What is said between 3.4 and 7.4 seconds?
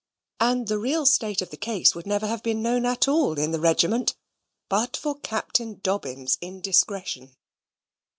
the regiment but for Captain Dobbin's indiscretion.